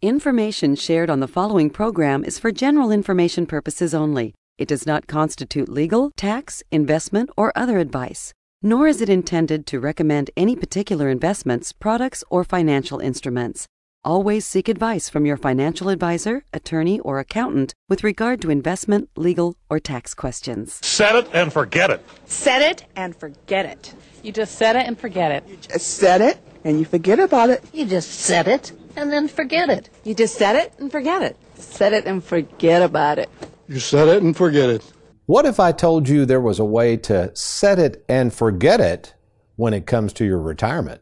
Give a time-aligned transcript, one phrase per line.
[0.00, 4.32] Information shared on the following program is for general information purposes only.
[4.56, 8.32] It does not constitute legal, tax, investment, or other advice,
[8.62, 13.66] nor is it intended to recommend any particular investments, products, or financial instruments.
[14.04, 19.56] Always seek advice from your financial advisor, attorney, or accountant with regard to investment, legal,
[19.68, 20.78] or tax questions.
[20.80, 22.04] Set it and forget it.
[22.24, 23.92] Set it and forget it.
[24.22, 25.44] You just set it and forget it.
[25.48, 27.64] You just set it and you forget about it.
[27.72, 29.88] You just set it and then forget it.
[30.02, 31.36] You just set it and forget it.
[31.54, 33.30] Set it and forget about it.
[33.68, 34.92] You set it and forget it.
[35.26, 39.14] What if I told you there was a way to set it and forget it
[39.54, 41.00] when it comes to your retirement?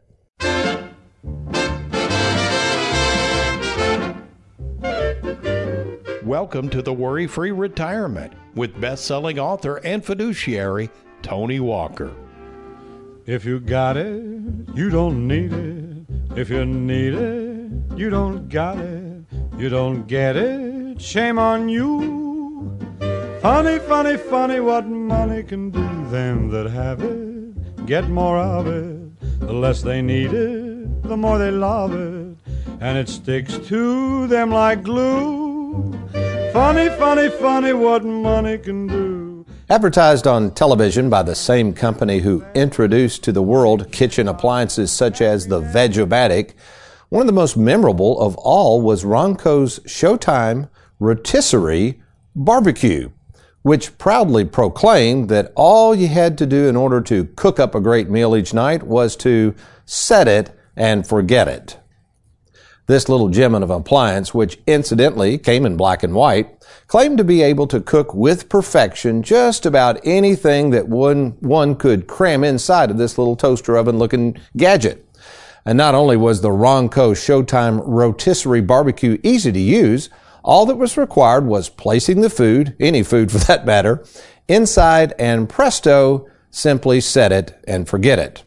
[6.23, 10.91] Welcome to the Worry Free Retirement with best selling author and fiduciary
[11.23, 12.13] Tony Walker.
[13.25, 14.21] If you got it,
[14.75, 16.37] you don't need it.
[16.37, 17.46] If you need it,
[17.95, 19.23] you don't got it.
[19.57, 22.77] You don't get it, shame on you.
[23.41, 25.87] Funny, funny, funny what money can do.
[26.09, 27.27] Them that have it
[27.87, 29.39] get more of it.
[29.39, 32.35] The less they need it, the more they love it.
[32.81, 35.93] And it sticks to them like glue.
[36.51, 39.45] Funny, funny, funny what money can do.
[39.69, 45.21] Advertised on television by the same company who introduced to the world kitchen appliances such
[45.21, 46.53] as the Veg-O-Matic,
[47.09, 50.69] one of the most memorable of all was Ronco's Showtime
[50.99, 52.01] Rotisserie
[52.35, 53.11] Barbecue,
[53.61, 57.81] which proudly proclaimed that all you had to do in order to cook up a
[57.81, 59.55] great meal each night was to
[59.85, 61.79] set it and forget it.
[62.87, 67.23] This little gem of an appliance, which incidentally came in black and white, claimed to
[67.23, 72.89] be able to cook with perfection just about anything that one, one could cram inside
[72.91, 75.06] of this little toaster oven looking gadget.
[75.67, 80.09] And not only was the Ronco Showtime rotisserie barbecue easy to use,
[80.41, 84.05] all that was required was placing the food, any food for that matter,
[84.47, 88.45] inside and presto, simply set it and forget it.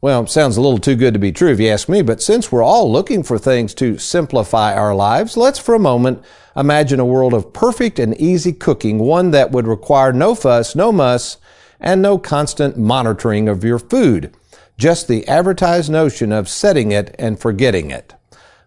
[0.00, 2.50] Well, sounds a little too good to be true if you ask me, but since
[2.50, 6.24] we're all looking for things to simplify our lives, let's for a moment
[6.56, 10.92] imagine a world of perfect and easy cooking, one that would require no fuss, no
[10.92, 11.36] muss,
[11.78, 14.34] and no constant monitoring of your food.
[14.78, 18.14] Just the advertised notion of setting it and forgetting it.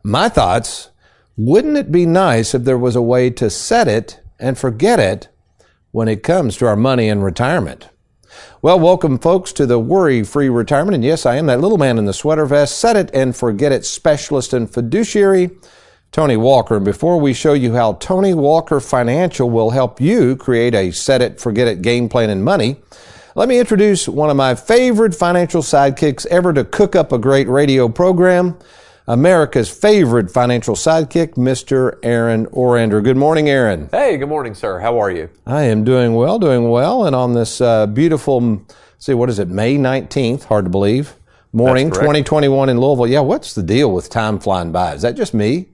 [0.04, 0.90] My thoughts,
[1.38, 5.30] wouldn't it be nice if there was a way to set it and forget it
[5.92, 7.88] when it comes to our money and retirement?
[8.62, 10.96] Well, welcome, folks, to the Worry Free Retirement.
[10.96, 13.72] And yes, I am that little man in the sweater vest, set it and forget
[13.72, 15.52] it specialist and fiduciary,
[16.12, 16.76] Tony Walker.
[16.76, 21.22] And before we show you how Tony Walker Financial will help you create a set
[21.22, 22.82] it, forget it game plan in money,
[23.36, 27.48] let me introduce one of my favorite financial sidekicks ever to cook up a great
[27.48, 28.58] radio program.
[29.08, 31.98] America's favorite financial sidekick, Mr.
[32.04, 33.04] Aaron Orander.
[33.04, 33.90] Good morning, Aaron.
[33.92, 34.80] Hey, good morning, sir.
[34.80, 35.30] How are you?
[35.46, 37.06] I am doing well, doing well.
[37.06, 38.66] And on this uh, beautiful,
[39.00, 41.16] see, what is it, May 19th, hard to believe,
[41.52, 43.08] morning, 2021 in Louisville.
[43.08, 44.94] Yeah, what's the deal with time flying by?
[44.94, 45.70] Is that just me?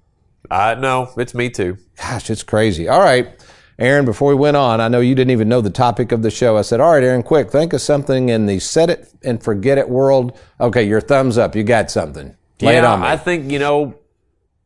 [0.49, 1.77] Uh, no, it's me too.
[1.97, 2.87] Gosh, it's crazy.
[2.87, 3.29] All right.
[3.79, 6.31] Aaron, before we went on, I know you didn't even know the topic of the
[6.31, 6.57] show.
[6.57, 9.77] I said, all right, Aaron, quick, think of something in the set it and forget
[9.77, 10.37] it world.
[10.59, 11.55] Okay, your thumbs up.
[11.55, 12.35] You got something.
[12.59, 13.07] Lay yeah, it on me.
[13.07, 13.93] I think, you know,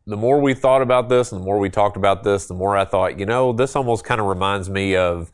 [0.07, 2.77] the more we thought about this and the more we talked about this, the more
[2.77, 5.31] I thought, you know, this almost kind of reminds me of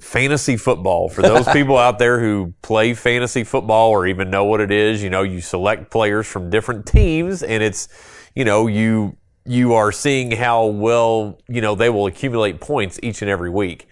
[0.00, 1.10] fantasy football.
[1.10, 5.02] For those people out there who play fantasy football or even know what it is,
[5.02, 7.88] you know, you select players from different teams and it's,
[8.34, 13.22] you know, you, you are seeing how well, you know, they will accumulate points each
[13.22, 13.88] and every week.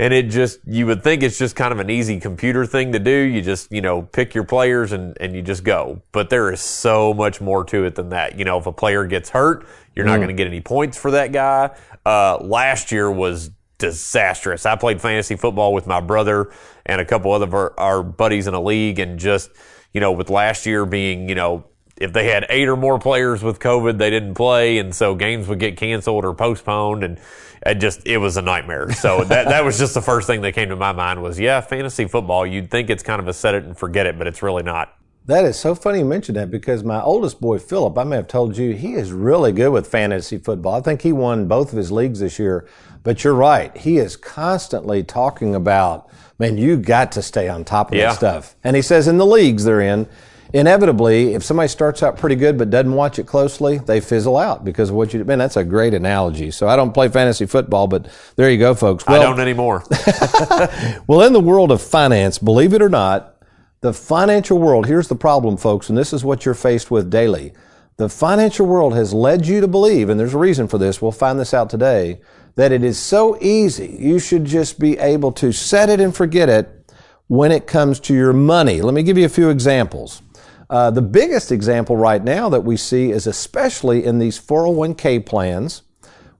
[0.00, 3.00] And it just, you would think it's just kind of an easy computer thing to
[3.00, 3.10] do.
[3.10, 6.02] You just, you know, pick your players and, and you just go.
[6.12, 8.38] But there is so much more to it than that.
[8.38, 9.66] You know, if a player gets hurt,
[9.96, 11.76] you're not going to get any points for that guy.
[12.06, 14.66] Uh, last year was disastrous.
[14.66, 16.52] I played fantasy football with my brother
[16.86, 19.50] and a couple other of our, our buddies in a league and just,
[19.92, 21.64] you know, with last year being, you know,
[22.00, 25.48] if they had eight or more players with COVID, they didn't play, and so games
[25.48, 27.18] would get canceled or postponed, and
[27.66, 28.92] it just it was a nightmare.
[28.92, 31.60] So that that was just the first thing that came to my mind was yeah,
[31.60, 32.46] fantasy football.
[32.46, 34.94] You'd think it's kind of a set it and forget it, but it's really not.
[35.26, 38.28] That is so funny you mentioned that because my oldest boy, Philip, I may have
[38.28, 40.76] told you, he is really good with fantasy football.
[40.76, 42.66] I think he won both of his leagues this year.
[43.02, 43.76] But you're right.
[43.76, 46.08] He is constantly talking about,
[46.38, 48.06] man, you got to stay on top of Yeah.
[48.08, 48.56] that stuff.
[48.64, 50.08] And he says in the leagues they're in,
[50.52, 54.64] inevitably, if somebody starts out pretty good but doesn't watch it closely, they fizzle out
[54.64, 56.50] because of what you, man, that's a great analogy.
[56.50, 59.04] So I don't play fantasy football, but there you go, folks.
[59.06, 59.84] I don't anymore.
[61.06, 63.36] Well, in the world of finance, believe it or not,
[63.80, 67.52] the financial world, here's the problem, folks, and this is what you're faced with daily.
[67.96, 71.12] The financial world has led you to believe, and there's a reason for this, we'll
[71.12, 72.20] find this out today,
[72.56, 73.96] that it is so easy.
[74.00, 76.92] You should just be able to set it and forget it
[77.28, 78.82] when it comes to your money.
[78.82, 80.22] Let me give you a few examples.
[80.70, 85.82] Uh, the biggest example right now that we see is especially in these 401k plans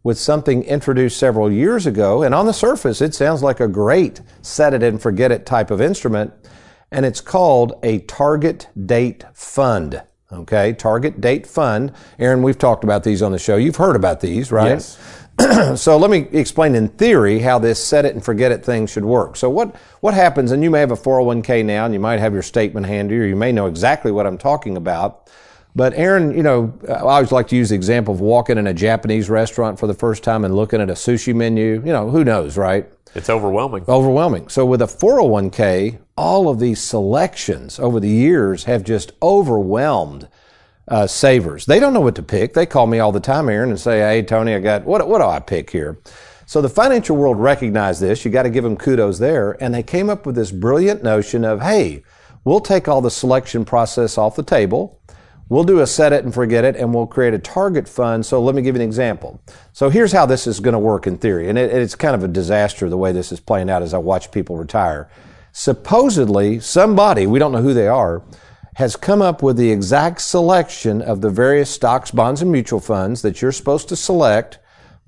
[0.03, 2.23] with something introduced several years ago.
[2.23, 5.71] And on the surface, it sounds like a great set it and forget it type
[5.71, 6.33] of instrument.
[6.91, 10.03] And it's called a target date fund.
[10.31, 11.93] Okay, target date fund.
[12.19, 13.57] Aaron, we've talked about these on the show.
[13.57, 14.69] You've heard about these, right?
[14.69, 14.99] Yes.
[15.77, 19.05] so let me explain in theory how this set it and forget it thing should
[19.05, 19.37] work.
[19.37, 22.33] So what, what happens, and you may have a 401k now and you might have
[22.33, 25.31] your statement handy or you may know exactly what I'm talking about.
[25.77, 28.75] But Aaron, you know, I always like to use the example of walking in a
[28.75, 31.75] Japanese restaurant for the first time and looking at a sushi menu.
[31.85, 32.91] You know, who knows, right?
[33.15, 33.85] It's overwhelming.
[33.89, 34.49] Overwhelming.
[34.49, 40.27] So with a 401k, all of these selections over the years have just overwhelmed
[40.89, 41.67] uh, savers.
[41.67, 42.55] They don't know what to pick.
[42.55, 45.07] They call me all the time, Aaron, and say, "Hey, Tony, I got what?
[45.09, 45.99] What do I pick here?"
[46.47, 48.25] So the financial world recognized this.
[48.25, 51.45] You got to give them kudos there, and they came up with this brilliant notion
[51.45, 52.03] of, "Hey,
[52.45, 55.01] we'll take all the selection process off the table."
[55.51, 58.27] We'll do a set it and forget it, and we'll create a target fund.
[58.27, 59.41] So let me give you an example.
[59.73, 62.23] So here's how this is going to work in theory, and it, it's kind of
[62.23, 65.09] a disaster the way this is playing out as I watch people retire.
[65.53, 68.23] Supposedly, somebody, we don't know who they are,
[68.79, 73.23] has come up with the exact selection of the various stocks, bonds, and mutual funds
[73.23, 74.61] that you're supposed to select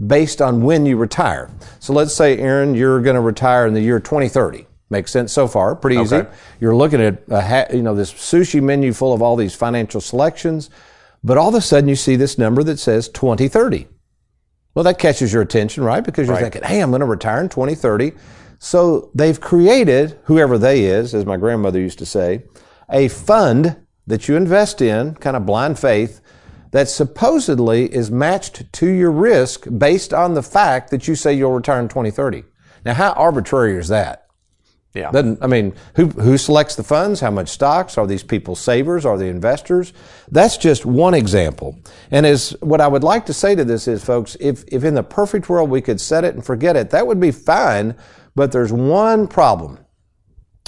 [0.05, 1.49] based on when you retire.
[1.79, 4.67] So let's say, Aaron, you're going to retire in the year 2030.
[4.91, 5.77] Makes sense so far.
[5.77, 6.17] Pretty easy.
[6.17, 6.31] Okay.
[6.61, 10.01] You're looking at a ha- you know this sushi menu full of all these financial
[10.01, 10.69] selections,
[11.23, 13.87] but all of a sudden you see this number that says 2030.
[14.75, 16.03] Well, that catches your attention, right?
[16.03, 16.43] Because you're Right.
[16.43, 18.15] thinking, "Hey, I'm going to retire in 2030."
[18.59, 22.43] So they've created, whoever they is, as my grandmother used to say,
[22.91, 23.77] a fund
[24.07, 26.21] that you invest in, kind of blind faith,
[26.73, 31.53] that supposedly is matched to your risk based on the fact that you say you'll
[31.53, 32.45] retire in 2030.
[32.85, 34.27] Now, how arbitrary is that?
[34.95, 35.13] Yeah.
[35.13, 37.21] Doesn't, I mean, who, who selects the funds?
[37.21, 37.97] How much stocks?
[37.97, 39.07] Are these people savers?
[39.07, 39.93] Are they investors?
[40.31, 41.79] That's just one example.
[42.11, 44.95] And as what I would like to say to this is, folks, if, if in
[44.95, 47.95] the perfect world we could set it and forget it, that would be fine.
[48.35, 49.79] But there's one problem.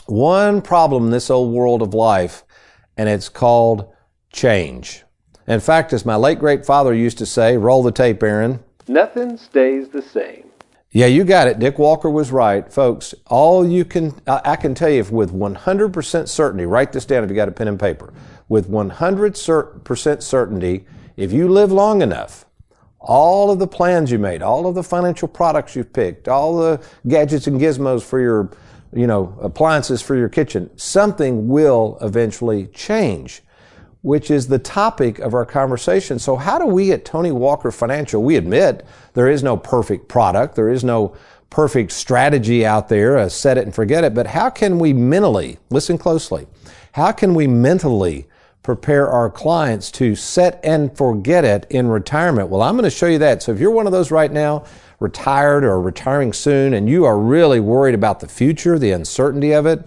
[0.07, 2.45] One problem in this old world of life,
[2.97, 3.93] and it's called
[4.33, 5.05] change.
[5.47, 8.61] In fact, as my late great father used to say, roll the tape, Aaron.
[8.89, 10.49] Nothing stays the same.
[10.91, 11.59] Yeah, you got it.
[11.59, 12.71] Dick Walker was right.
[12.71, 17.31] Folks, all you can, I can tell you with 100% certainty, write this down if
[17.31, 18.13] you got a pen and paper.
[18.49, 22.45] With 100% certainty, if you live long enough,
[23.01, 26.81] all of the plans you made, all of the financial products you've picked, all the
[27.09, 28.51] gadgets and gizmos for your,
[28.93, 33.43] you know, appliances for your kitchen, something will eventually change
[34.03, 36.19] which is the topic of our conversation.
[36.19, 38.85] So how do we at Tony Walker Financial, we admit
[39.15, 41.17] there is no perfect product, there is no
[41.51, 45.59] perfect strategy out there, a set it and forget it, but how can we mentally,
[45.71, 46.47] listen closely,
[46.93, 48.27] how can we mentally
[48.63, 52.49] prepare our clients to set and forget it in retirement?
[52.49, 53.43] Well, I'm going to show you that.
[53.43, 54.65] So if you're one of those right now,
[55.01, 59.67] retired or retiring soon, and you are really worried about the future, the uncertainty of
[59.67, 59.85] it,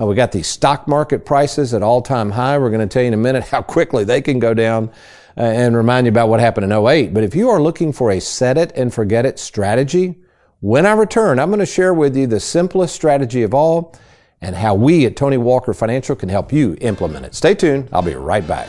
[0.00, 2.58] uh, we got these stock market prices at all time high.
[2.58, 4.90] We're going to tell you in a minute how quickly they can go down
[5.36, 7.12] uh, and remind you about what happened in 08.
[7.12, 10.16] But if you are looking for a set it and forget it strategy,
[10.60, 13.94] when I return, I'm going to share with you the simplest strategy of all
[14.42, 17.34] and how we at Tony Walker Financial can help you implement it.
[17.34, 17.88] Stay tuned.
[17.92, 18.68] I'll be right back.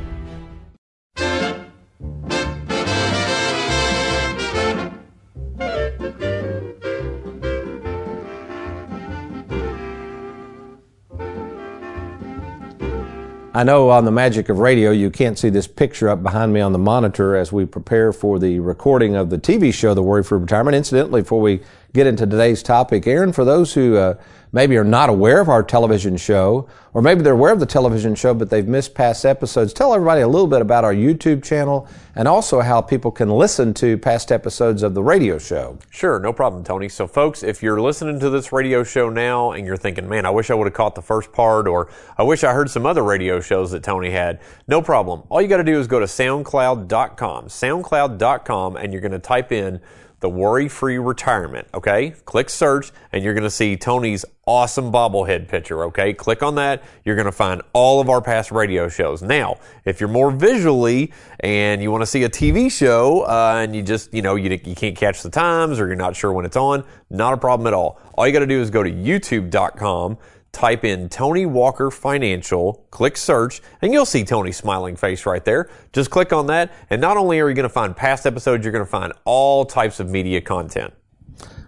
[13.53, 16.61] I know on the magic of radio, you can't see this picture up behind me
[16.61, 20.23] on the monitor as we prepare for the recording of the TV show, The Worry
[20.23, 20.73] Free Retirement.
[20.73, 21.59] Incidentally, before we
[21.93, 23.05] get into today's topic.
[23.07, 24.15] Aaron, for those who uh,
[24.51, 28.15] maybe are not aware of our television show, or maybe they're aware of the television
[28.15, 31.87] show but they've missed past episodes, tell everybody a little bit about our YouTube channel
[32.15, 35.77] and also how people can listen to past episodes of the radio show.
[35.89, 36.89] Sure, no problem, Tony.
[36.89, 40.29] So, folks, if you're listening to this radio show now and you're thinking, man, I
[40.29, 43.03] wish I would have caught the first part, or I wish I heard some other
[43.03, 45.23] radio shows that Tony had, no problem.
[45.29, 49.51] All you got to do is go to soundcloud.com, soundcloud.com, and you're going to type
[49.51, 49.79] in
[50.21, 51.67] the worry free retirement.
[51.73, 52.11] Okay.
[52.25, 55.83] Click search and you're going to see Tony's awesome bobblehead picture.
[55.85, 56.13] Okay.
[56.13, 56.83] Click on that.
[57.03, 59.21] You're going to find all of our past radio shows.
[59.21, 61.11] Now, if you're more visually
[61.41, 64.51] and you want to see a TV show uh, and you just, you know, you,
[64.63, 67.67] you can't catch the times or you're not sure when it's on, not a problem
[67.67, 67.99] at all.
[68.13, 70.17] All you got to do is go to youtube.com
[70.51, 75.69] type in Tony Walker Financial, click search, and you'll see Tony's smiling face right there.
[75.93, 78.73] Just click on that, and not only are you going to find past episodes, you're
[78.73, 80.93] going to find all types of media content.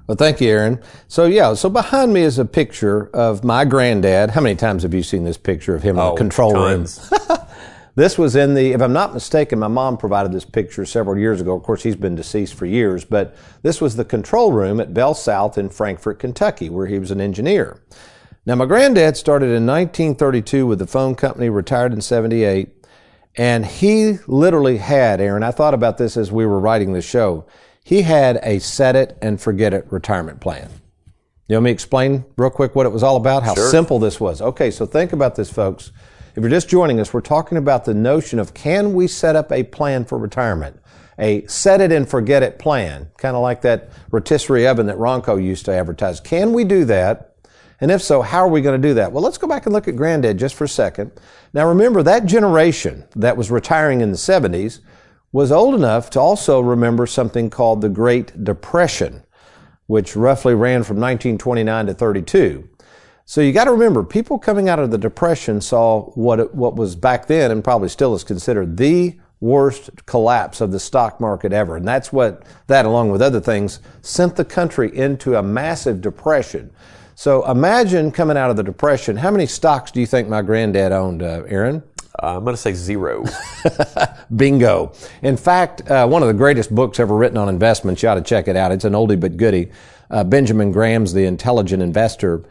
[0.06, 0.82] Well, thank you, Aaron.
[1.08, 4.32] So, yeah, so behind me is a picture of my granddad.
[4.32, 6.52] How many times have you seen this picture of him oh, in the oh, control
[6.52, 7.10] tons.
[7.10, 7.38] room?
[7.96, 11.40] this was in the, if I'm not mistaken, my mom provided this picture several years
[11.40, 11.56] ago.
[11.56, 15.14] Of course, he's been deceased for years, but this was the control room at Bell
[15.14, 17.80] South in Frankfort, Kentucky, where he was an engineer.
[18.46, 22.70] Now, my granddad started in 1932 with the phone company, retired in 78,
[23.38, 27.46] and he literally had, Aaron, I thought about this as we were writing the show,
[27.86, 30.70] he had a set it and forget it retirement plan.
[31.48, 33.44] You want me to explain real quick what it was all about?
[33.44, 33.70] How Sure.
[33.70, 34.42] simple this was.
[34.42, 35.92] Okay, so think about this, folks.
[36.36, 39.52] If you're just joining us, we're talking about the notion of can we set up
[39.52, 40.80] a plan for retirement?
[41.20, 45.42] A set it and forget it plan, kind of like that rotisserie oven that Ronco
[45.42, 46.20] used to advertise.
[46.20, 47.33] Can we do that?
[47.82, 49.12] And if so, how are we going to do that?
[49.12, 51.12] Well, let's go back and look at Granddad just for a second.
[51.54, 54.80] Now, remember that generation that was retiring in the 70s
[55.32, 59.24] was old enough to also remember something called the Great Depression,
[59.88, 62.70] which roughly ran from 1929 to 32.
[63.26, 66.76] So you got to remember, people coming out of the Depression saw what it, what
[66.76, 71.52] was back then and probably still is considered the worst collapse of the stock market
[71.52, 71.76] ever.
[71.76, 76.72] And that's what that, along with other things, sent the country into a massive depression.
[77.16, 79.18] So imagine coming out of the Depression.
[79.18, 81.84] How many stocks do you think my granddad owned, uh, Aaron?
[82.22, 83.26] Uh, I'm going to say zero.
[84.36, 84.94] Bingo.
[85.22, 88.22] In fact, uh, one of the greatest books ever written on investments, you ought to
[88.22, 88.72] check it out.
[88.72, 89.72] It's an oldie but goodie.
[90.10, 92.44] Uh, Benjamin Graham's The Intelligent Investor.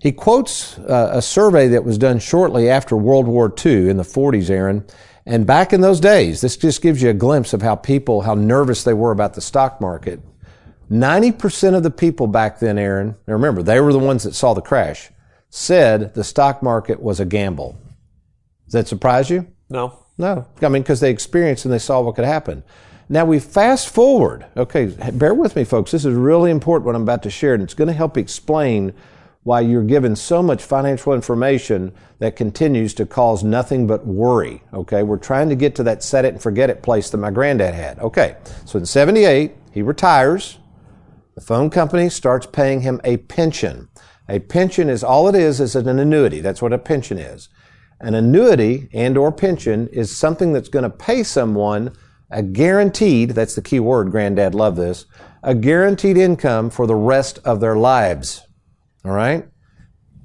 [0.00, 4.02] He quotes uh, a survey that was done shortly after World War II in the
[4.02, 4.86] 40s, Aaron.
[5.26, 8.34] And back in those days, this just gives you a glimpse of how people, how
[8.34, 10.20] nervous they were about the stock market.
[10.90, 14.54] 90% of the people back then, Aaron, now remember, they were the ones that saw
[14.54, 15.10] the crash,
[15.48, 17.78] said the stock market was a gamble.
[18.66, 19.46] Does that surprise you?
[19.68, 20.04] No.
[20.18, 20.46] No.
[20.60, 22.62] I mean, because they experienced and they saw what could happen.
[23.08, 24.46] Now we fast forward.
[24.56, 25.90] Okay, bear with me, folks.
[25.90, 28.92] This is really important what I'm about to share, and it's going to help explain
[29.42, 34.62] why you're given so much financial information that continues to cause nothing but worry.
[34.72, 37.32] Okay, we're trying to get to that set it and forget it place that my
[37.32, 37.98] granddad had.
[37.98, 40.59] Okay, so in 78, he retires.
[41.34, 43.88] The phone company starts paying him a pension.
[44.28, 46.40] A pension is all it is is an annuity.
[46.40, 47.48] That's what a pension is.
[48.00, 51.92] An annuity and or pension is something that's going to pay someone
[52.30, 55.06] a guaranteed, that's the key word, granddad loved this,
[55.42, 58.46] a guaranteed income for the rest of their lives.
[59.04, 59.48] All right?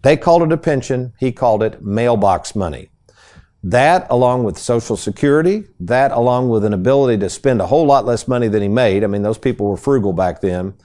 [0.04, 1.14] They called it a pension.
[1.20, 2.90] He called it mailbox money.
[3.66, 8.06] That, along with Social Security, that, along with an ability to spend a whole lot
[8.06, 9.04] less money than he made.
[9.04, 10.76] I mean, those people were frugal back then.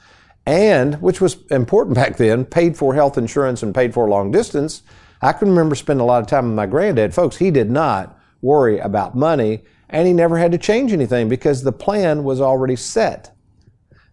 [0.46, 4.82] And, which was important back then, paid for health insurance and paid for long distance.
[5.20, 7.12] I can remember spending a lot of time with my granddad.
[7.12, 11.62] Folks, he did not worry about money and he never had to change anything because
[11.62, 13.30] the plan was already set.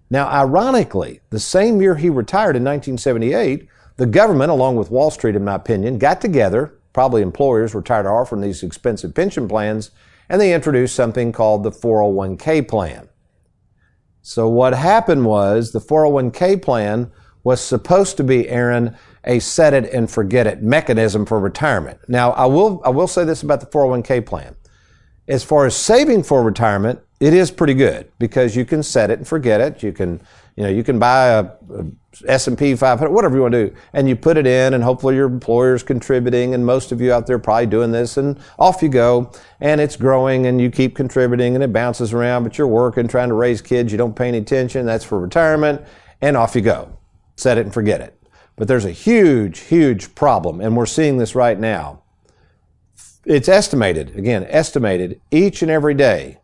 [0.10, 5.38] Now, ironically, the same year he retired in 1978, the government, along with Wall Street,
[5.38, 9.92] in my opinion, got together, probably employers were tired of offering these expensive pension plans,
[10.30, 13.08] and they introduced something called the 401k plan.
[14.24, 17.12] So what happened was the 401k plan
[17.44, 22.00] was supposed to be, Aaron, a set it and forget it mechanism for retirement.
[22.08, 24.56] Now, I will, I will say this about the 401k plan.
[25.28, 29.20] As far as saving for retirement, it is pretty good because you can set it
[29.20, 29.84] and forget it.
[29.84, 30.20] You can,
[30.58, 31.86] you know, you can buy a, a
[32.28, 35.28] S&P 500, whatever you want to do, and you put it in and hopefully your
[35.28, 39.32] employer's contributing and most of you out there probably doing this and off you go
[39.62, 43.30] and it's growing and you keep contributing and it bounces around, but you're working, trying
[43.30, 44.84] to raise kids, you don't pay any attention.
[44.88, 45.84] That's for retirement
[46.22, 46.98] and off you go.
[47.36, 48.20] Set it and forget it.
[48.56, 52.02] But there's a huge, huge problem and we're seeing this right now.
[53.26, 56.40] It's estimated, again, estimated each and every day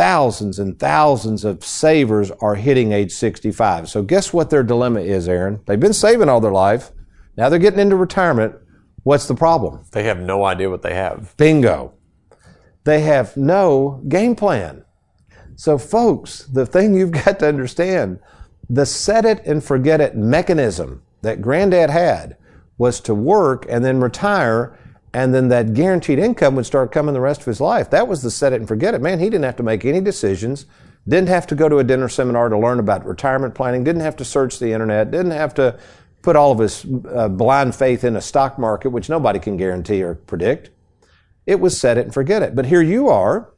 [0.00, 3.86] thousands and thousands of savers are hitting age 65.
[3.86, 5.60] So guess what their dilemma is, Aaron?
[5.66, 6.90] They've been saving all their life.
[7.36, 8.54] Now they're getting into retirement.
[9.02, 9.84] What's the problem?
[9.92, 11.36] They have no idea what they have.
[11.36, 11.92] Bingo.
[12.84, 14.86] They have no game plan.
[15.54, 18.20] So folks, the thing you've got to understand,
[18.70, 22.38] the set it and forget it mechanism that granddad had
[22.78, 24.78] was to work and then retire
[25.12, 27.90] and then that guaranteed income would start coming the rest of his life.
[27.90, 29.00] That was the set it and forget it.
[29.00, 30.66] Man, he didn't have to make any decisions,
[31.08, 34.16] didn't have to go to a dinner seminar to learn about retirement planning, didn't have
[34.16, 35.78] to search the internet, didn't have to
[36.22, 40.02] put all of his uh, blind faith in a stock market, which nobody can guarantee
[40.02, 40.70] or predict.
[41.46, 42.54] It was set it and forget it.
[42.54, 43.52] But here you are,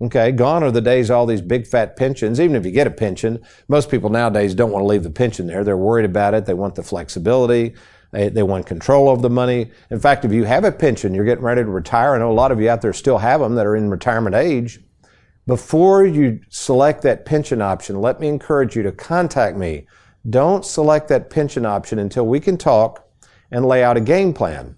[0.00, 2.40] okay, gone are the days all these big fat pensions.
[2.40, 5.46] Even if you get a pension, most people nowadays don't want to leave the pension
[5.46, 5.62] there.
[5.62, 6.46] They're worried about it.
[6.46, 7.74] They want the flexibility.
[8.12, 9.70] They, they want control of the money.
[9.90, 12.14] In fact, if you have a pension, you're getting ready to retire.
[12.14, 14.36] I know a lot of you out there still have them that are in retirement
[14.36, 14.80] age.
[15.46, 19.86] Before you select that pension option, let me encourage you to contact me.
[20.28, 23.08] Don't select that pension option until we can talk
[23.50, 24.74] and lay out a game plan.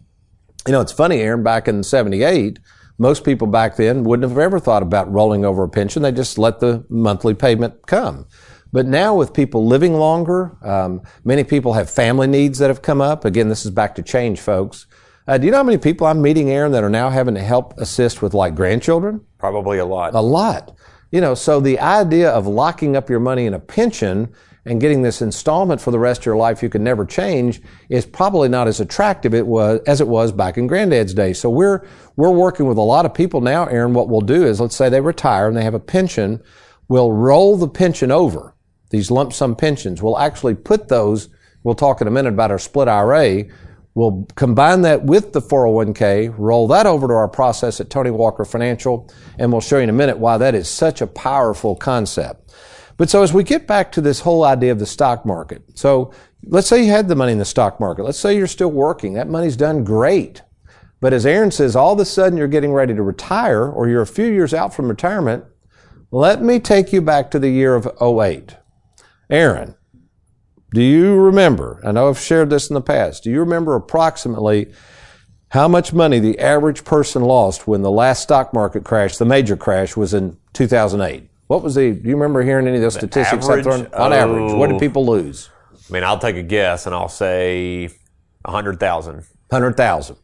[0.66, 2.58] You know, it's funny, Aaron, back in 78,
[2.98, 6.02] most people back then wouldn't have ever thought about rolling over a pension.
[6.02, 8.26] They just let the monthly payment come.
[8.72, 13.00] But now with people living longer, um, many people have family needs that have come
[13.00, 13.24] up.
[13.24, 14.86] Again, this is back to change, folks.
[15.26, 17.42] Uh, do you know how many people I'm meeting, Aaron, that are now having to
[17.42, 19.20] help assist with like grandchildren?
[19.38, 20.14] Probably a lot.
[20.14, 20.74] A lot.
[21.10, 24.32] You know, so the idea of locking up your money in a pension
[24.66, 28.04] and getting this installment for the rest of your life you can never change is
[28.04, 31.32] probably not as attractive it was as it was back in granddad's day.
[31.32, 33.94] So we're we're working with a lot of people now, Aaron.
[33.94, 36.42] What we'll do is let's say they retire and they have a pension,
[36.88, 38.54] we'll roll the pension over
[38.90, 40.02] these lump sum pensions.
[40.02, 41.28] We'll actually put those,
[41.62, 43.44] we'll talk in a minute about our split IRA.
[43.94, 48.44] We'll combine that with the 401k, roll that over to our process at Tony Walker
[48.44, 52.54] Financial, and we'll show you in a minute why that is such a powerful concept.
[52.96, 56.12] But so as we get back to this whole idea of the stock market, so
[56.44, 58.04] let's say you had the money in the stock market.
[58.04, 59.14] Let's say you're still working.
[59.14, 60.42] That money's done great.
[61.00, 64.02] But as Aaron says, all of a sudden you're getting ready to retire or you're
[64.02, 65.44] a few years out from retirement.
[66.10, 68.56] Let me take you back to the year of 08.
[69.30, 69.74] Aaron,
[70.72, 71.80] do you remember?
[71.84, 73.24] I know I've shared this in the past.
[73.24, 74.72] Do you remember approximately
[75.50, 79.56] how much money the average person lost when the last stock market crash, the major
[79.56, 81.28] crash, was in 2008?
[81.46, 83.48] What was the, do you remember hearing any of those statistics?
[83.48, 83.66] average?
[83.66, 84.12] On Oh.
[84.12, 84.78] average, what did oh.
[84.78, 85.48] people lose?
[85.88, 87.88] I mean, I'll take a guess and I'll say
[88.44, 89.24] 100,000.
[89.48, 90.16] 100,000.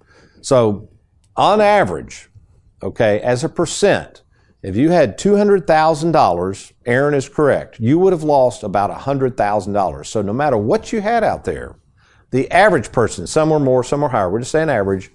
[0.42, 0.90] So
[1.36, 2.28] on average,
[2.82, 4.22] okay, as a percent,
[4.64, 10.06] if you had $200,000, Aaron is correct, you would have lost about $100,000.
[10.06, 11.76] So no matter what you had out there,
[12.30, 15.10] the average person, some were more, some were higher, we're just saying average,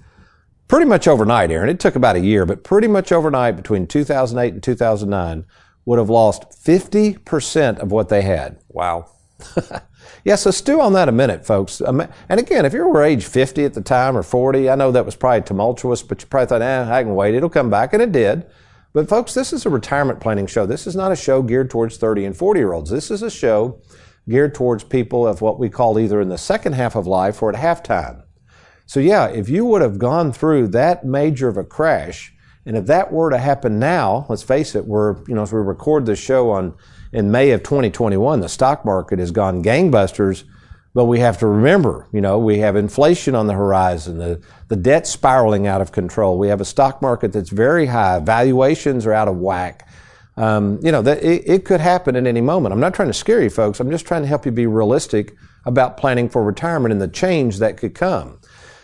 [0.68, 4.54] pretty much overnight, Aaron, it took about a year, but pretty much overnight between 2008
[4.54, 5.46] and 2009
[5.86, 8.60] would have lost 50% of what they had.
[8.70, 9.10] Wow.
[10.24, 11.82] Yeah, so stew on that a minute, folks.
[11.82, 15.06] And again, if you were age 50 at the time or 40, I know that
[15.06, 17.36] was probably tumultuous, but you probably thought, eh, I can wait.
[17.36, 17.94] It'll come back.
[17.94, 18.46] And it did.
[18.92, 20.66] But folks, this is a retirement planning show.
[20.66, 22.90] This is not a show geared towards 30 and 40 year olds.
[22.90, 23.82] This is a show
[24.28, 27.54] geared towards people of what we call either in the second half of life or
[27.54, 28.24] at halftime.
[28.86, 32.34] So yeah, if you would have gone through that major of a crash,
[32.66, 35.60] and if that were to happen now, let's face it, we're, you know, as we
[35.60, 36.76] record this show on,
[37.12, 40.44] in May of 2021, the stock market has gone gangbusters,
[41.00, 44.76] but we have to remember, you know, we have inflation on the horizon, the, the
[44.76, 46.38] debt spiraling out of control.
[46.38, 48.20] We have a stock market that's very high.
[48.20, 49.88] Valuations are out of whack.
[50.36, 52.74] Um, you know, it, it could happen at any moment.
[52.74, 53.80] I'm not trying to scare you folks.
[53.80, 57.60] I'm just trying to help you be realistic about planning for retirement and the change
[57.60, 58.38] that could come.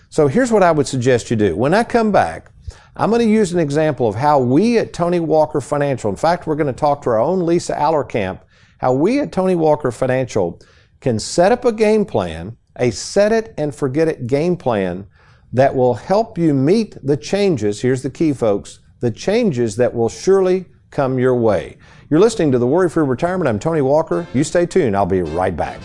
[0.07, 1.57] So here's what I would suggest you do.
[1.57, 2.49] When I come back,
[2.95, 6.47] I'm going to use an example of how we at Tony Walker Financial, in fact,
[6.47, 8.39] we're going to talk to our own Lisa Allerkamp,
[8.77, 10.61] how we at Tony Walker Financial
[10.99, 15.07] can set up a game plan, a set it and forget it game plan
[15.53, 17.81] that will help you meet the changes.
[17.81, 21.77] Here's the key, folks, the changes that will surely come your way.
[22.09, 23.47] You're listening to the Worry Free Retirement.
[23.47, 24.27] I'm Tony Walker.
[24.33, 24.95] You stay tuned.
[24.95, 25.79] I'll be right back.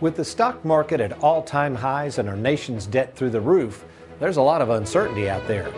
[0.00, 3.84] With the stock market at all time highs and our nation's debt through the roof,
[4.22, 5.68] there's a lot of uncertainty out there.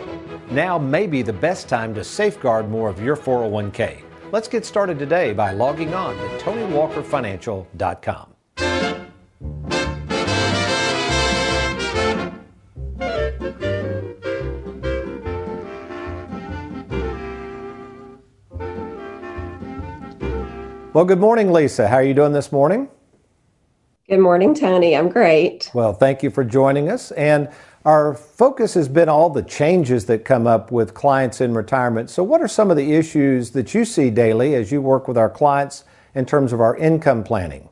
[0.51, 4.03] Now may be the best time to safeguard more of your 401k.
[4.31, 8.31] Let's get started today by logging on to TonyWalkerFinancial.com.
[20.93, 21.87] Well, good morning, Lisa.
[21.87, 22.89] How are you doing this morning?
[24.07, 24.95] Good morning, Tony.
[24.95, 25.71] I'm great.
[25.73, 27.11] Well, thank you for joining us.
[27.13, 27.49] And
[27.85, 32.09] our focus has been all the changes that come up with clients in retirement.
[32.09, 35.17] So, what are some of the issues that you see daily as you work with
[35.17, 37.69] our clients in terms of our income planning?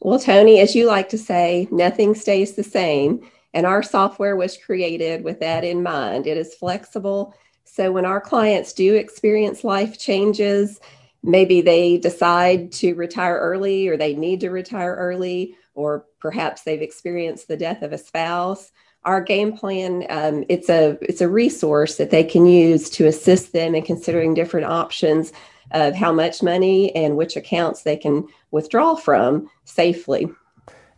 [0.00, 3.28] Well, Tony, as you like to say, nothing stays the same.
[3.54, 6.26] And our software was created with that in mind.
[6.26, 7.34] It is flexible.
[7.64, 10.80] So, when our clients do experience life changes,
[11.22, 16.80] maybe they decide to retire early or they need to retire early or perhaps they've
[16.80, 18.70] experienced the death of a spouse
[19.04, 23.52] our game plan um, it's a it's a resource that they can use to assist
[23.52, 25.32] them in considering different options
[25.72, 30.28] of how much money and which accounts they can withdraw from safely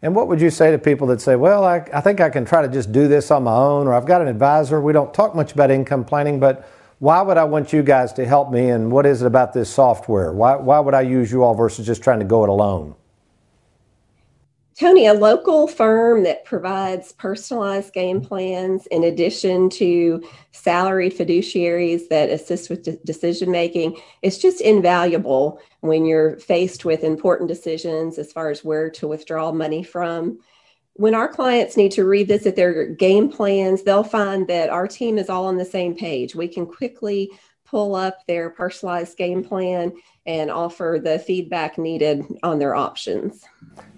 [0.03, 2.45] and what would you say to people that say well I, I think i can
[2.45, 5.15] try to just do this on my own or i've got an advisor we don't
[5.15, 6.69] talk much about income planning but
[7.01, 9.69] why would I want you guys to help me and what is it about this
[9.69, 10.33] software?
[10.33, 12.95] Why, why would I use you all versus just trying to go it alone?
[14.79, 22.29] Tony, a local firm that provides personalized game plans in addition to salaried fiduciaries that
[22.29, 28.33] assist with de- decision making is just invaluable when you're faced with important decisions as
[28.33, 30.39] far as where to withdraw money from
[30.95, 35.29] when our clients need to revisit their game plans, they'll find that our team is
[35.29, 36.35] all on the same page.
[36.35, 37.31] We can quickly
[37.65, 39.93] pull up their personalized game plan
[40.27, 43.45] and offer the feedback needed on their options.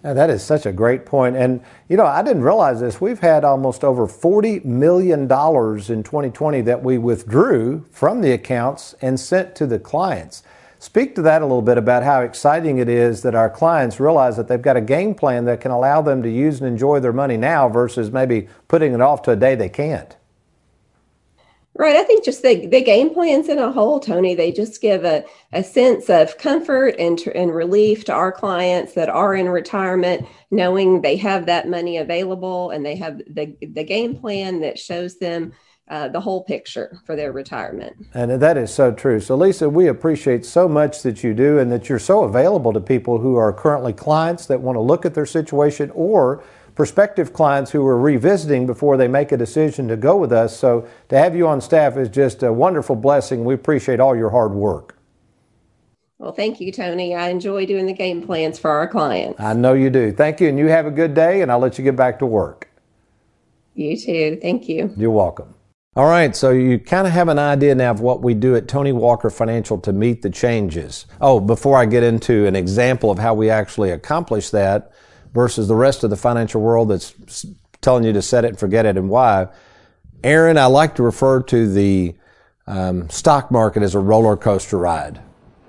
[0.02, 1.36] Now, that is such a great point.
[1.36, 3.00] And, you know, I didn't realize this.
[3.00, 9.18] We've had almost over $40 million in 2020 that we withdrew from the accounts and
[9.18, 10.42] sent to the clients.
[10.78, 14.36] Speak to that a little bit about how exciting it is that our clients realize
[14.36, 17.12] that they've got a game plan that can allow them to use and enjoy their
[17.12, 20.16] money now versus maybe putting it off to a day they can't.
[21.78, 21.96] Right.
[21.96, 25.24] I think just the, the game plans in a whole, Tony, they just give a,
[25.52, 31.02] a sense of comfort and, and relief to our clients that are in retirement, knowing
[31.02, 35.52] they have that money available and they have the, the game plan that shows them
[35.88, 37.94] uh, the whole picture for their retirement.
[38.14, 39.20] And that is so true.
[39.20, 42.80] So, Lisa, we appreciate so much that you do and that you're so available to
[42.80, 46.42] people who are currently clients that want to look at their situation or
[46.76, 50.56] prospective clients who are revisiting before they make a decision to go with us.
[50.56, 53.44] So, to have you on staff is just a wonderful blessing.
[53.44, 54.96] We appreciate all your hard work.
[56.18, 57.14] Well, thank you, Tony.
[57.14, 59.40] I enjoy doing the game plans for our clients.
[59.40, 60.12] I know you do.
[60.12, 62.26] Thank you, and you have a good day, and I'll let you get back to
[62.26, 62.68] work.
[63.74, 64.38] You too.
[64.40, 64.94] Thank you.
[64.96, 65.54] You're welcome.
[65.94, 68.68] All right, so you kind of have an idea now of what we do at
[68.68, 71.06] Tony Walker Financial to meet the changes.
[71.22, 74.92] Oh, before I get into an example of how we actually accomplish that
[75.36, 77.46] versus the rest of the financial world that's
[77.82, 79.46] telling you to set it and forget it and why,
[80.24, 82.16] Aaron, I like to refer to the
[82.66, 85.20] um, stock market as a roller coaster ride.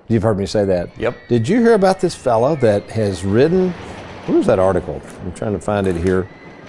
[0.08, 0.98] You've heard me say that.
[0.98, 1.16] Yep.
[1.28, 3.72] Did you hear about this fellow that has ridden?
[4.26, 5.02] Where's that article?
[5.20, 6.26] I'm trying to find it here.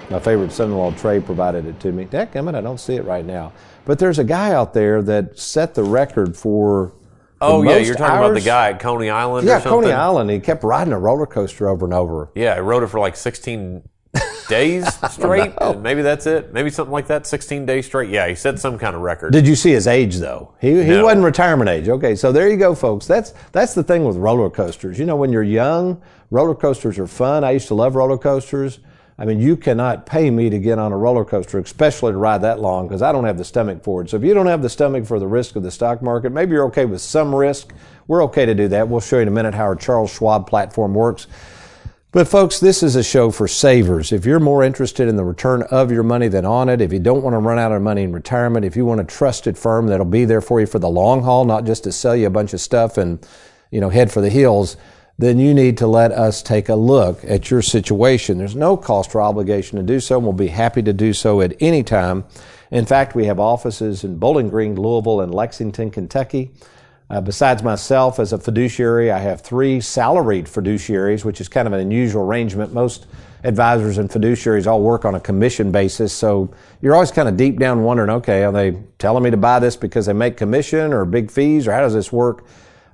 [0.10, 2.04] My favorite son-in-law Trey provided it to me.
[2.06, 3.54] Dadgummit, I don't see it right now.
[3.86, 6.92] But there's a guy out there that set the record for.
[7.42, 8.30] Oh yeah, you're talking hours.
[8.32, 9.48] about the guy at Coney Island.
[9.48, 10.30] Yeah, Coney Island.
[10.30, 12.32] He kept riding a roller coaster over and over.
[12.36, 13.88] Yeah, he rode it for like 16
[14.50, 15.54] days straight.
[15.78, 16.52] Maybe that's it.
[16.52, 17.26] Maybe something like that.
[17.26, 18.10] 16 days straight.
[18.10, 19.32] Yeah, he set some kind of record.
[19.32, 20.54] Did you see his age though?
[20.60, 21.06] He he no.
[21.06, 21.88] wasn't retirement age.
[21.88, 23.08] Okay, so there you go, folks.
[23.08, 25.00] That's that's the thing with roller coasters.
[25.00, 27.44] You know, when you're young, roller coasters are fun.
[27.44, 28.80] I used to love roller coasters.
[29.20, 32.42] I mean, you cannot pay me to get on a roller coaster, especially to ride
[32.44, 34.10] that long, because I don't have the stomach for it.
[34.10, 36.54] So if you don't have the stomach for the risk of the stock market, maybe
[36.54, 37.74] you're okay with some risk.
[38.08, 38.88] We're okay to do that.
[38.88, 41.28] We'll show you in a minute how our Charles Schwab platform works.
[42.14, 44.14] But folks, this is a show for savers.
[44.14, 47.00] If you're more interested in the return of your money than on it, if you
[47.00, 49.88] don't want to run out of money in retirement, if you want a trusted firm
[49.88, 52.32] that'll be there for you for the long haul, not just to sell you a
[52.32, 53.28] bunch of stuff and,
[53.70, 54.78] you know, head for the hills,
[55.20, 58.38] then you need to let us take a look at your situation.
[58.38, 61.42] There's no cost or obligation to do so, and we'll be happy to do so
[61.42, 62.24] at any time.
[62.72, 66.52] In fact, we have offices in Bowling Green, Louisville, and Lexington, Kentucky.
[67.10, 71.74] Uh, besides myself as a fiduciary, I have three salaried fiduciaries, which is kind of
[71.74, 72.74] an unusual arrangement.
[72.74, 73.06] Most
[73.44, 76.50] advisors and fiduciaries all work on a commission basis, so
[76.82, 79.76] you're always kind of deep down wondering, okay, are they telling me to buy this
[79.76, 82.46] because they make commission or big fees, or how does this work?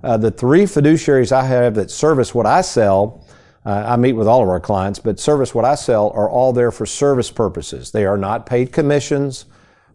[0.03, 3.25] Uh, the three fiduciaries I have that service what I sell,
[3.65, 6.53] uh, I meet with all of our clients, but service what I sell are all
[6.53, 7.91] there for service purposes.
[7.91, 9.45] They are not paid commissions.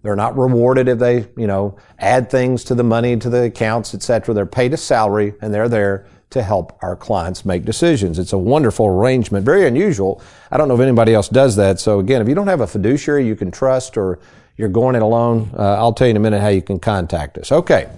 [0.03, 3.95] They're not rewarded if they, you know, add things to the money, to the accounts,
[3.95, 4.35] etc.
[4.35, 8.19] They're paid a salary and they're there to help our clients make decisions.
[8.19, 10.23] It's a wonderful arrangement, very unusual.
[10.51, 11.81] I don't know if anybody else does that.
[11.81, 14.21] So again, if you don't have a fiduciary you can trust or
[14.57, 17.37] you're going it alone, uh, I'll tell you in a minute how you can contact
[17.37, 17.53] us.
[17.53, 17.89] Okay.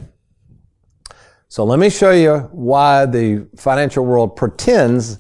[1.53, 5.19] So let me show you why the financial world pretends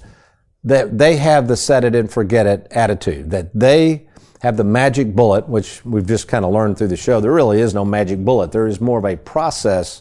[0.64, 4.08] that they have the set it and forget it attitude, that they
[4.40, 7.20] have the magic bullet, which we've just kind of learned through the show.
[7.20, 8.50] There really is no magic bullet.
[8.50, 10.00] There is more of a process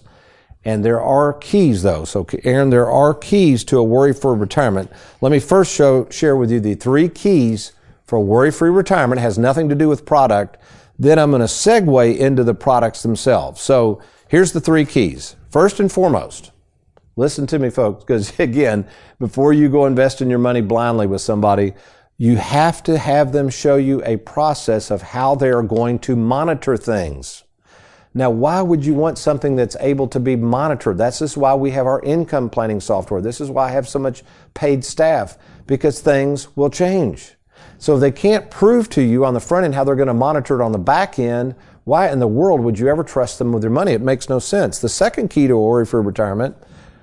[0.63, 2.05] and there are keys though.
[2.05, 4.89] So Aaron, there are keys to a worry-free retirement.
[5.19, 7.73] Let me first show, share with you the three keys
[8.05, 9.19] for worry-free retirement.
[9.19, 10.55] It has nothing to do with product.
[10.97, 13.59] Then I'm going to segue into the products themselves.
[13.59, 15.35] So here's the three keys.
[15.51, 16.51] First and foremost,
[17.17, 18.87] listen to me folks, because again,
[19.19, 21.73] before you go invest in your money blindly with somebody,
[22.17, 26.15] you have to have them show you a process of how they are going to
[26.15, 27.43] monitor things.
[28.13, 30.97] Now, why would you want something that's able to be monitored?
[30.97, 33.21] That's just why we have our income planning software.
[33.21, 37.35] This is why I have so much paid staff because things will change.
[37.77, 40.13] So if they can't prove to you on the front end how they're going to
[40.13, 43.51] monitor it on the back end, why in the world would you ever trust them
[43.51, 43.93] with your money?
[43.93, 44.79] It makes no sense.
[44.79, 46.55] The second key to worry-free retirement,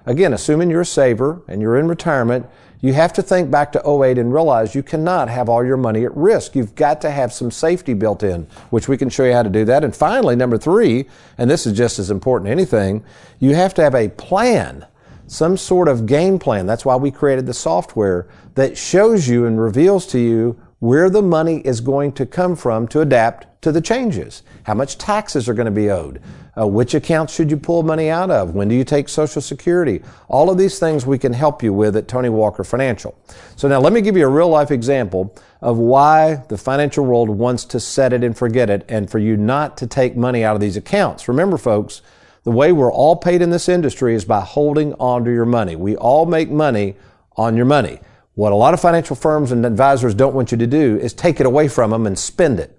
[0.06, 2.46] again, assuming you're a saver and you're in retirement,
[2.80, 6.04] you have to think back to 08 and realize you cannot have all your money
[6.04, 6.54] at risk.
[6.54, 9.50] You've got to have some safety built in, which we can show you how to
[9.50, 9.82] do that.
[9.82, 11.06] And finally, number three,
[11.38, 13.04] and this is just as important as anything,
[13.40, 14.86] you have to have a plan,
[15.26, 16.66] some sort of game plan.
[16.66, 21.22] That's why we created the software that shows you and reveals to you where the
[21.22, 24.42] money is going to come from to adapt to the changes.
[24.64, 26.22] How much taxes are going to be owed?
[26.56, 28.54] Uh, which accounts should you pull money out of?
[28.54, 30.02] When do you take Social Security?
[30.28, 33.16] All of these things we can help you with at Tony Walker Financial.
[33.56, 37.28] So now let me give you a real life example of why the financial world
[37.28, 40.54] wants to set it and forget it and for you not to take money out
[40.54, 41.28] of these accounts.
[41.28, 42.02] Remember folks,
[42.44, 45.74] the way we're all paid in this industry is by holding on to your money.
[45.74, 46.96] We all make money
[47.36, 48.00] on your money.
[48.38, 51.40] What a lot of financial firms and advisors don't want you to do is take
[51.40, 52.78] it away from them and spend it.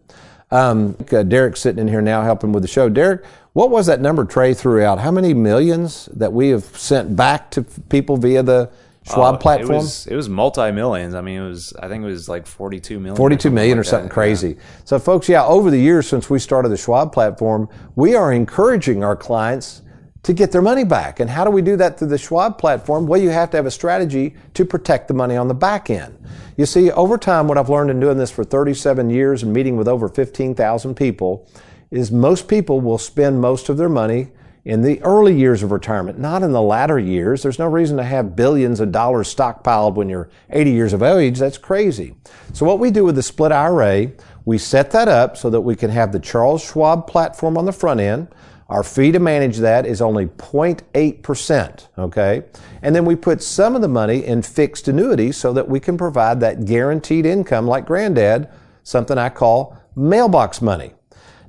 [0.51, 2.87] Um, uh, Derek's sitting in here now helping with the show.
[2.87, 4.99] Derek, what was that number Trey threw out?
[4.99, 8.71] How many millions that we have sent back to people via the
[9.03, 9.71] Schwab Oh, platform?
[9.71, 11.13] It was, it was multi millions.
[11.13, 11.73] I mean, it was.
[11.77, 13.17] I think it was like forty two million.
[13.17, 14.13] 42 million or like something that.
[14.13, 14.55] crazy.
[14.85, 17.67] So folks, yeah, over the years since we started the Schwab platform,
[17.97, 19.81] we are encouraging our clients
[20.23, 21.19] to get their money back.
[21.19, 23.07] And how do we do that through the Schwab platform?
[23.07, 26.17] Well, you have to have a strategy to protect the money on the back end.
[26.57, 29.77] You see, over time, what I've learned in doing this for 37 years and meeting
[29.77, 31.47] with over 15,000 people
[31.89, 34.29] is most people will spend most of their money
[34.65, 37.41] in the early years of retirement, not in the latter years.
[37.41, 41.39] There's no reason to have billions of dollars stockpiled when you're 80 years of age.
[41.39, 42.15] That's crazy.
[42.53, 44.11] So what we do with the split IRA,
[44.45, 47.71] we set that up so that we can have the Charles Schwab platform on the
[47.71, 48.27] front end.
[48.69, 52.43] Our fee to manage that is only 0.8%, okay?
[52.83, 55.97] And then we put some of the money in fixed annuities so that we can
[55.97, 58.47] provide that guaranteed income like granddad,
[58.83, 60.93] something I call mailbox money.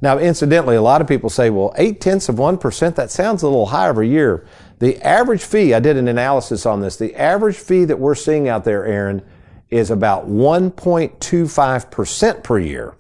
[0.01, 3.49] Now, incidentally, a lot of people say, well, eight tenths of 1%, that sounds a
[3.49, 4.47] little high every year.
[4.79, 8.49] The average fee, I did an analysis on this, the average fee that we're seeing
[8.49, 9.21] out there, Aaron,
[9.69, 12.95] is about 1.25% per year.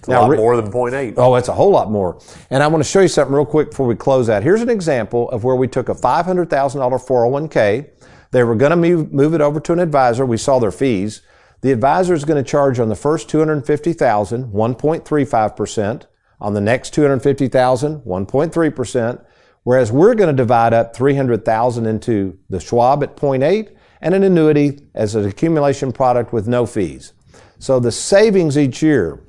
[0.00, 1.14] It's a lot more than 0.8.
[1.18, 2.18] Oh, it's a whole lot more.
[2.48, 4.42] And I want to show you something real quick before we close out.
[4.42, 7.90] Here's an example of where we took a $500,000 401k.
[8.30, 10.24] They were going to move, move it over to an advisor.
[10.24, 11.20] We saw their fees.
[11.60, 16.06] The advisor is going to charge on the first 250,000 1.35%,
[16.40, 19.24] on the next 250,000 1.3%,
[19.64, 24.80] whereas we're going to divide up 300,000 into the Schwab at 0.8 and an annuity
[24.94, 27.12] as an accumulation product with no fees.
[27.58, 29.22] So the savings each year,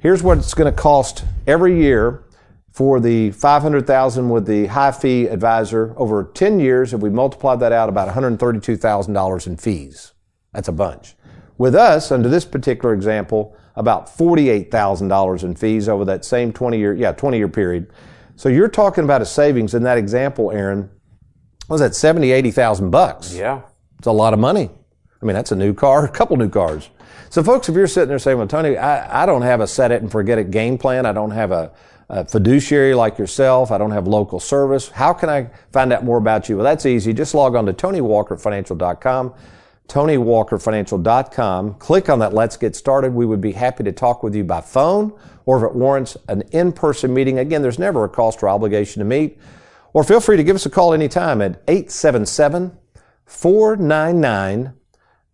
[0.00, 2.24] here's what it's going to cost every year
[2.70, 6.94] for the 500,000 with the high fee advisor over 10 years.
[6.94, 10.12] If we multiply that out, about $132,000 in fees.
[10.52, 11.16] That's a bunch.
[11.56, 16.94] With us, under this particular example, about $48,000 in fees over that same 20 year,
[16.94, 17.90] yeah, 20 year period.
[18.36, 20.90] So you're talking about a savings in that example, Aaron.
[21.68, 23.34] Was that 70, 80,000 bucks?
[23.34, 23.62] Yeah.
[23.98, 24.70] It's a lot of money.
[25.20, 26.90] I mean, that's a new car, a couple new cars.
[27.30, 29.92] So folks, if you're sitting there saying, well, Tony, I, I don't have a set
[29.92, 31.04] it and forget it game plan.
[31.04, 31.72] I don't have a,
[32.08, 33.70] a fiduciary like yourself.
[33.70, 34.88] I don't have local service.
[34.88, 36.56] How can I find out more about you?
[36.56, 37.12] Well, that's easy.
[37.12, 39.34] Just log on to TonyWalkerFinancial.com,
[39.88, 41.74] TonyWalkerFinancial.com.
[41.74, 43.12] Click on that Let's Get Started.
[43.12, 45.12] We would be happy to talk with you by phone
[45.44, 47.38] or if it warrants an in-person meeting.
[47.38, 49.38] Again, there's never a cost or obligation to meet.
[49.92, 52.76] Or feel free to give us a call anytime at 877
[53.24, 54.74] 499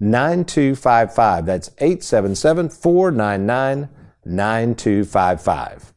[0.00, 1.46] 9255.
[1.46, 3.88] That's 877 499
[4.24, 5.94] 9255.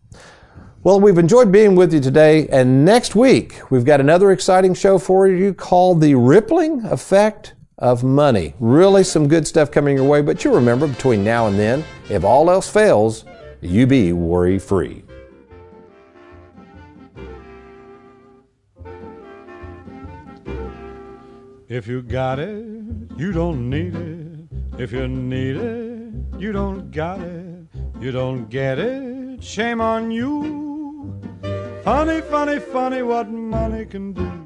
[0.84, 4.98] Well, we've enjoyed being with you today, and next week we've got another exciting show
[4.98, 8.54] for you called The Rippling Effect of Money.
[8.60, 12.24] Really some good stuff coming your way, but you remember between now and then, if
[12.24, 13.26] all else fails,
[13.62, 15.04] you be worry free.
[21.70, 22.64] If you got it,
[23.18, 24.80] you don't need it.
[24.80, 27.68] If you need it, you don't got it.
[28.00, 31.20] You don't get it, shame on you.
[31.84, 34.38] Funny, funny, funny what money can do.